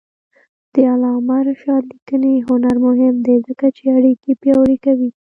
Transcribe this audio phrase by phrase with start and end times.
[0.73, 5.09] د علامه رشاد لیکنی هنر مهم دی ځکه چې اړیکې پیاوړې کوي.